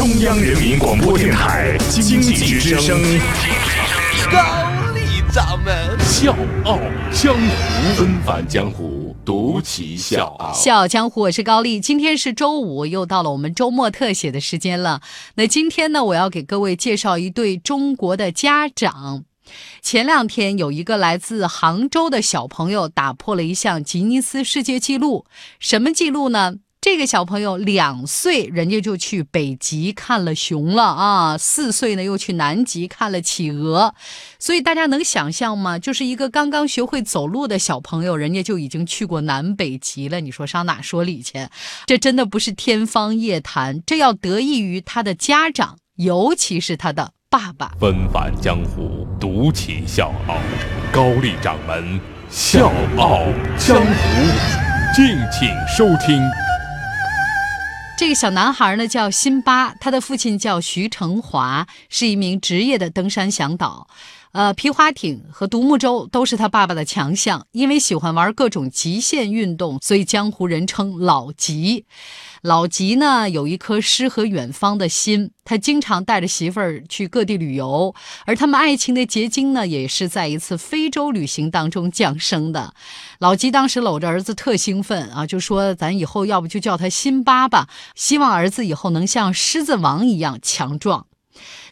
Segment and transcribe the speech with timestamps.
[0.00, 2.98] 中央人民广播电台经济之声，
[4.32, 4.40] 高
[4.94, 6.34] 丽掌门笑
[6.64, 6.78] 傲
[7.12, 10.54] 江湖，纷返江湖，独骑笑傲。
[10.54, 11.78] 笑傲江湖，我是高丽。
[11.78, 15.02] 今天是周五，又到了我们周末特写的时间了。
[15.34, 19.24] 那今天呢，我要给各位介绍一对中国的家长。
[19.82, 25.26] 前两天有一个来自杭州的小朋友打破了一项吉尼斯世界纪录，
[25.58, 26.54] 什么纪录呢？
[26.82, 31.36] 这个小朋友两岁，人家就去北极看了熊了啊！
[31.36, 33.94] 四岁呢，又去南极看了企鹅。
[34.38, 35.78] 所以大家能想象吗？
[35.78, 40.20] 就是一个刚刚学会走路的小朋友，人家就已经去过南北极了。
[40.20, 41.48] 你说上哪说理去？
[41.84, 47.72] 这真的不是天方夜谭，这要得益于他的家长，尤其是他的爸爸。
[47.78, 50.38] 纷繁江湖，独起笑傲，
[50.90, 52.00] 高丽掌门
[52.30, 53.26] 笑傲
[53.58, 56.18] 江湖，敬请收听。
[58.00, 63.86] 这个小男孩呢叫辛巴，他的父亲叫徐成华，是一名职业的登山向导。
[64.32, 67.46] 呃，皮划艇和独木舟都是他爸爸的强项。
[67.52, 71.84] 因为喜欢玩各种极限运动，所以江湖人称老吉。
[72.42, 82.72] 老吉呢有一颗诗和远方的心，他经常带着媳妇儿去各地旅游，而他们爱情的结晶呢，也是在一次非洲旅行当中降生的。
[83.18, 91.06] 老吉当时搂着儿子特兴奋啊，就说：“咱以后要不就叫他辛巴吧，希望儿子以后能像狮子王一样强壮。”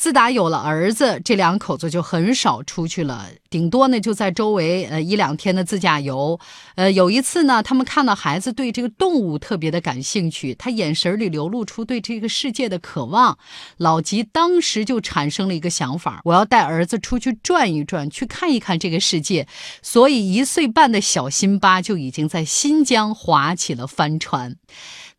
[0.00, 6.40] 自打有了儿子，这两口子就很少出去了，顶多呢就在周围呃一两天的自驾游。
[6.74, 13.36] 呃，有一次呢，他们看到孩子对这个动物特别的感兴趣，他眼神里流露出对这个世界的渴望。
[13.76, 19.46] 老吉当时就产生了一个想法：我要带儿子出去转一转，去看一看这个世界。
[19.82, 24.56] 所以，一岁半的小辛巴就已经在新疆划起了帆船。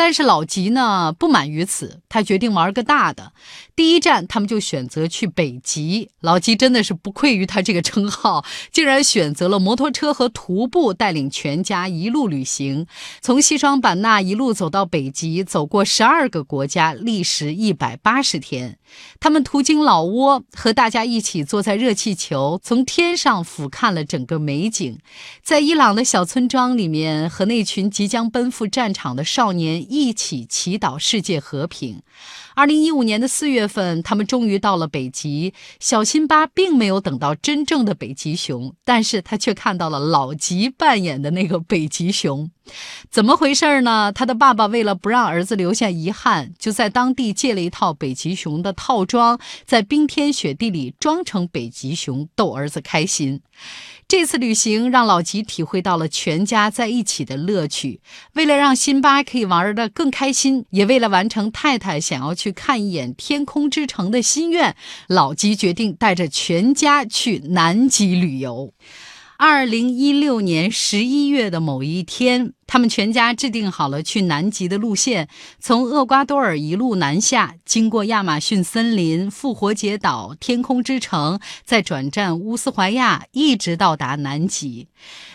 [0.00, 3.32] 但是老吉呢不满于此，他决定玩个大的。
[3.76, 6.08] 第一站，他们就选择去北极。
[6.20, 12.86] 老吉真的是不愧于他这个称号，竟然选择了摩托车和徒步，带领全家一路旅行，
[13.20, 18.78] 从西双版纳一路走到北极，走过十二个国家，历时一百八十天。
[19.20, 24.98] 他们途经老挝，和大家一起坐在热气球，从天上俯瞰了整个美景。
[25.42, 29.89] 在伊朗的小村庄里面，和那群即将奔赴战场的少年。
[29.90, 32.02] 一起祈祷世界和平。
[32.54, 35.52] 二零一五年的四月份，他们终于到了北极。
[35.80, 42.50] 小辛巴并没有等到真正的北极熊，但是他却看到了老吉扮演的那个北极熊。
[43.10, 44.12] 怎么回事呢？
[44.12, 53.40] 他的爸爸为了不让儿子留下遗憾，就在当地借了一套北极熊的套装，在冰天雪地里装成北极熊，逗儿子开心。
[54.06, 58.00] 这次旅行让老吉体会到了全家在一起的乐趣。
[58.34, 64.74] 为了让辛巴可以玩得更开心，也为了完成太太想要去看一眼天空之城的心愿，
[65.06, 68.72] 老吉决定带着全家去南极旅游。
[69.42, 72.52] 二零一六年十一月的某一天。
[72.72, 84.86] 他们全家制定好了去南极的路线，从厄瓜多尔一路南下，经过亚马逊森林、复活节岛、天空之城，再转战乌斯怀亚，一直到达南极。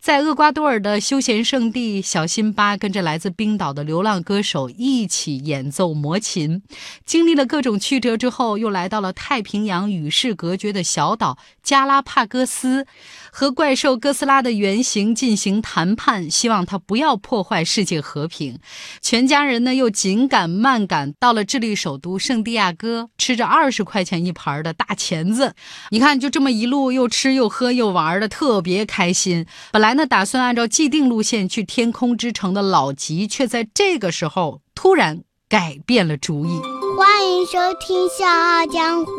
[0.00, 6.62] 在厄瓜多尔的休闲胜地，小辛巴跟着来自冰岛的流浪歌手一起演奏魔琴。
[7.04, 12.86] 经历了各种曲折之后，又来到了太平洋与世隔绝的小岛加拉帕戈斯，
[13.30, 17.19] 和怪兽哥斯拉的原型进行谈判，希望他不要。
[17.20, 18.58] 破坏世界和平，
[19.00, 25.54] 全家人呢又紧赶慢赶到了智利首都圣地亚哥，吃着二十块钱一盘的大钳子。
[25.90, 29.46] 你看，就这么一路又吃又喝又玩的特别开心。
[29.70, 36.62] 本来呢打算按照既定路线去天空之城的老吉，却在这个时候突然改变了主意。
[36.96, 39.12] 欢迎收听《笑傲江湖》，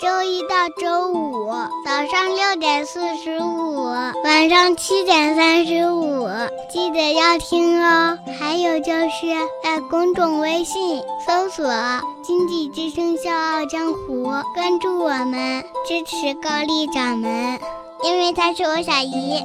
[0.00, 1.46] 周一到周五
[1.86, 3.84] 早上六点四十五，
[4.24, 6.26] 晚上七点三十五，
[6.72, 8.18] 记得要听哦。
[8.40, 9.28] 还有就是
[9.62, 11.64] 在公众微信搜索
[12.24, 17.60] “经济之声笑傲江湖”，关注我们，支持高丽掌门，
[18.02, 19.40] 因为他是我小姨。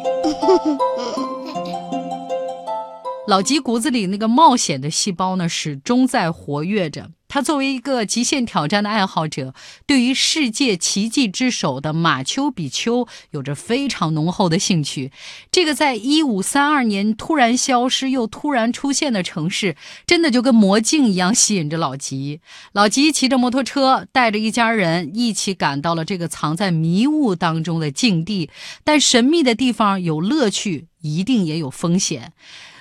[3.27, 7.09] 老吉骨子里那个冒险的细胞呢，始终在活跃着。
[7.27, 9.55] 他作为一个极限挑战的爱好者，
[9.87, 15.11] 对于世界奇迹之首的马丘比丘有着非常浓厚的兴趣。
[15.51, 19.75] 这个在一五三二年突然消失又突然出现的城市，
[20.05, 22.39] 真的就跟魔镜一样吸引着老吉。
[22.73, 28.51] 老吉骑着摩托车，带着一家人一起赶到了这个藏在迷雾当中的境地。
[28.83, 32.33] 但神秘的地方有乐趣，一定也有风险。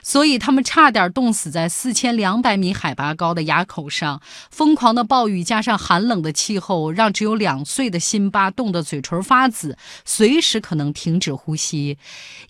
[0.05, 4.21] 所以他们差点冻死在四千两百米海拔高的垭口上。
[4.51, 11.97] 疯狂的暴雨加上寒冷的气候，让只有两岁的辛巴冻得嘴唇发紫，随时可能停止呼吸。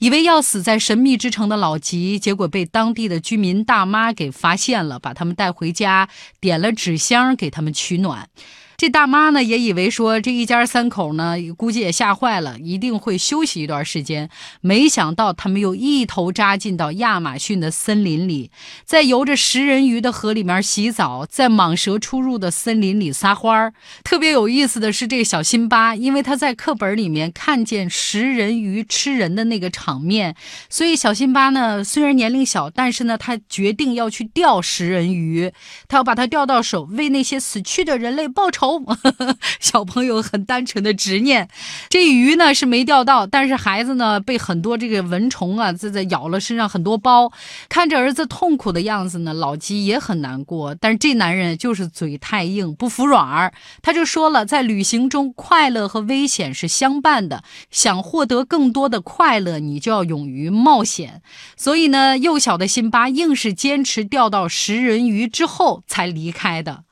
[0.00, 6.08] 以为要死在神秘之城的老吉，结果被当地的居民大妈给发现了，把他们带回家，
[6.40, 8.28] 点了纸箱给他们取暖。
[8.76, 14.28] 这大妈呢也以为说这一家三口呢，估计也吓坏了，一定会休息一段时间。
[14.60, 18.50] 没想到他们又一头扎进到亚马逊的森林里，
[18.84, 23.72] 在游着食人鱼的河里面洗澡，在蟒蛇出入的森林里撒欢儿。
[24.02, 30.34] 特别有意思的是，这个小辛巴，因为他在课本里面看见食人鱼吃人的那个场面，
[30.68, 35.52] 所以小辛巴呢虽然年龄小，但是呢他决定要去钓食人鱼，
[35.86, 38.63] 他要把它钓到手，为那些死去的人类报仇。
[39.60, 41.48] 小朋友很单纯的执念，
[41.88, 47.32] 这鱼呢是没钓到，但是孩子呢被很多这个蚊虫啊在在咬了身上很多包，
[47.68, 50.74] 看着儿子痛苦的样子呢，老吉也很难过。
[50.74, 53.52] 但是这男人就是嘴太硬，不服软儿，
[53.82, 61.22] 他就说了，在旅行中快乐和危险是相伴的，想获得更多的快乐，你就要勇于冒险。
[61.56, 66.84] 所以呢，幼小的辛巴硬是坚持钓到食人鱼之后才离开的。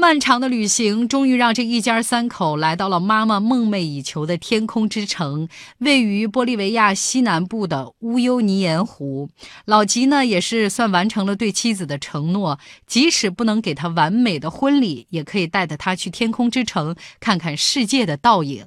[0.00, 5.48] 漫长的旅行终于让这一家三口来到了妈妈梦寐以求的天空之城，
[5.78, 9.28] 位于玻利维亚西南部的乌尤尼盐湖。
[9.64, 18.66] 老吉呢，也是算完成了对妻子的承诺，即使不能给她完美的婚礼，也可以带着她去天空之城看看世界的倒影。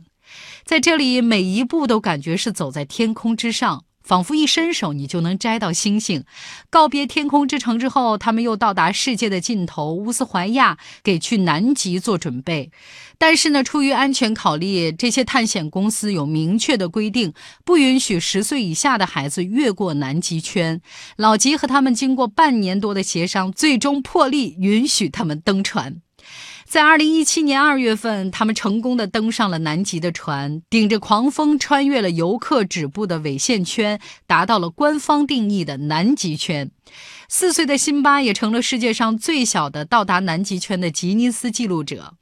[0.65, 3.85] 在这里，每一步都感觉是走在天空之上。
[4.03, 6.23] 仿佛一伸手，你就能摘到星星。
[6.69, 12.71] 告别天空之城之后，他们又到达世界的尽头乌斯怀亚，给去南极做准备。
[13.17, 17.33] 但是呢，出于安全考虑，这些探险公司有明确的规定，
[17.63, 20.81] 不允许十岁以下的孩子越过南极圈。
[21.17, 26.01] 老吉和他们经过半年多的协商，最终破例允许他们登船。
[26.71, 36.71] 在二零一七年二月份，他们成功的登上了南极的船，顶着狂风穿越了游客止步的纬线圈，达到了官方定义的南极圈。
[37.27, 42.13] 四岁的辛巴也成了世界上最小的到达南极圈的吉尼斯纪录者。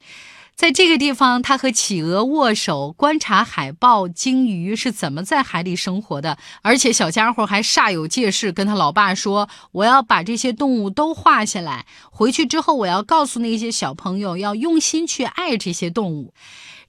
[0.60, 6.36] 在这个地方，他和企鹅握手，观察海豹、鲸鱼是怎么在海里生活的。
[6.60, 16.34] 而且小家伙还煞有介事，跟他老爸说：“我要把这些动物都画下来，回去之后我要告诉那些小朋友，要用心去爱这些动物。”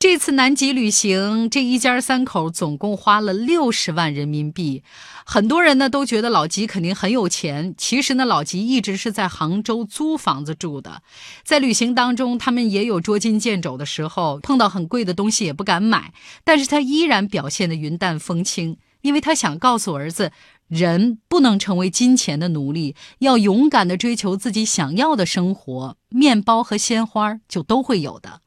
[0.02, 4.82] 这次南极旅行，这一家三口总共花了六十万人民币。
[5.28, 11.04] 很多人呢都觉得老吉肯定很有钱，其实呢老吉一直是在杭州租房子住的。
[11.44, 16.12] 在旅行当中，他们也有捉襟见肘的时候，碰到很贵的东西也不敢买，
[16.44, 20.32] 但是他依然表现得云淡风轻，因为他想告诉儿子，
[20.68, 28.42] 人不能成为金钱的奴隶，要勇敢地追求自己想要的生活，面包和鲜花就都会有的。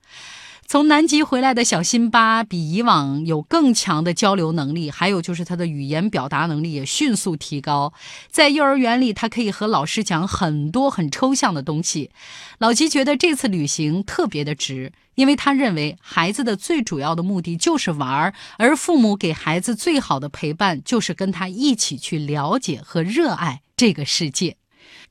[0.74, 7.92] 从南极回来的小辛巴比以往有更强的交流能力，还有就是他的语言表达能力也迅速提高。
[8.28, 12.10] 在幼儿园里，他可以和老师讲很多很抽象的东西。
[12.58, 24.56] 老吉觉得这次旅行特别的值，因为他认为孩子的最主要的目的就是玩儿，而父母给孩子最好的陪伴就是跟他一起去了解和热爱这个世界。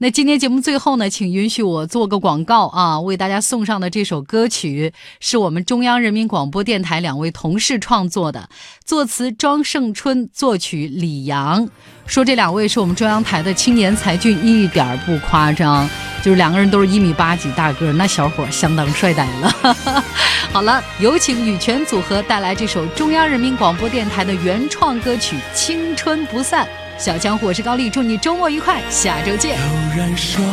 [0.04, 3.00] 那今天节目最后呢，请允许我做个广告啊！
[3.00, 4.92] 为大家送上的这首歌曲
[5.22, 8.50] 是我们中央人民广播电台两位同事创作的，
[8.84, 11.70] 作词庄胜春，作曲李阳。
[12.06, 15.90] 说这两位是我们中央台的青年才俊，一点不夸张，
[16.22, 20.04] 就是两个人都是一米八几大个，那小伙相当帅呆了。
[20.52, 26.66] 好了，有请羽泉组合带来这首中央人民广播电台的原创歌曲《青春不散》。
[26.98, 29.58] 小江湖，我是高丽，祝你周末愉快，下周见。
[29.58, 30.44] 有人说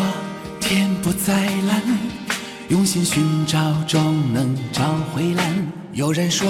[0.59, 1.83] 天不再蓝，
[2.69, 4.83] 用心寻找终能找
[5.13, 5.47] 回蓝。
[5.93, 6.49] 有人说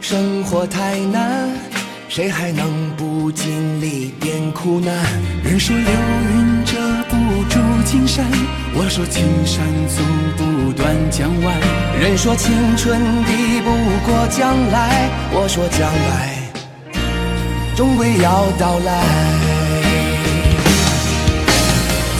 [0.00, 1.48] 生活太难，
[2.08, 4.94] 谁还能不经历点苦难？
[5.44, 8.24] 人说流云遮不住青山，
[8.74, 10.02] 我说青山阻
[10.36, 11.54] 不断江湾。
[12.00, 13.70] 人说青春抵不
[14.10, 16.47] 过将来，我说将来。
[17.78, 19.04] 终会要到来。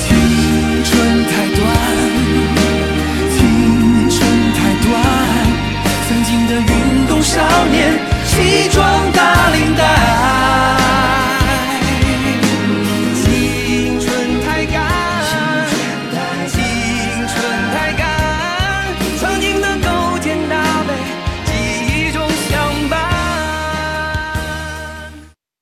[0.06, 0.14] 青
[0.84, 1.66] 春太短，
[3.36, 4.22] 青春
[4.54, 4.88] 太短，
[6.06, 7.98] 曾经的运动少年
[8.28, 9.08] 气壮。